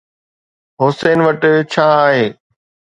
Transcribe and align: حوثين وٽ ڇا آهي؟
حوثين 0.79 1.17
وٽ 1.27 1.41
ڇا 1.71 1.87
آهي؟ 2.05 2.27